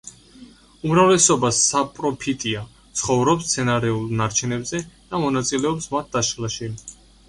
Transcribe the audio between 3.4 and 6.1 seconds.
მცენარეულ ნარჩენებზე და მონაწილეობს